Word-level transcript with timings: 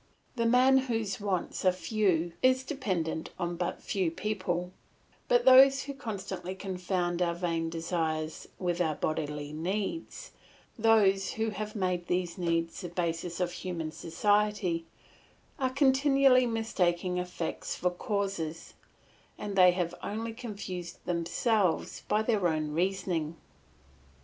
The 0.35 0.47
man 0.47 0.79
whose 0.79 1.19
wants 1.19 1.63
are 1.63 1.71
few 1.71 2.33
is 2.41 2.63
dependent 2.63 3.29
on 3.37 3.55
but 3.55 3.83
few 3.83 4.09
people, 4.09 4.71
but 5.27 5.45
those 5.45 5.83
who 5.83 5.93
constantly 5.93 6.55
confound 6.55 7.21
our 7.21 7.35
vain 7.35 7.69
desires 7.69 8.47
with 8.57 8.81
our 8.81 8.95
bodily 8.95 9.53
needs, 9.53 10.31
those 10.75 11.33
who 11.33 11.51
have 11.51 11.75
made 11.75 12.07
these 12.07 12.35
needs 12.35 12.81
the 12.81 12.89
basis 12.89 13.39
of 13.39 13.51
human 13.51 13.91
society, 13.91 14.87
are 15.59 15.69
continually 15.69 16.47
mistaking 16.47 17.19
effects 17.19 17.75
for 17.75 17.91
causes, 17.91 18.73
and 19.37 19.55
they 19.55 19.69
have 19.69 19.93
only 20.01 20.33
confused 20.33 20.97
themselves 21.05 22.01
by 22.07 22.23
their 22.23 22.47
own 22.47 22.71
reasoning. 22.71 23.37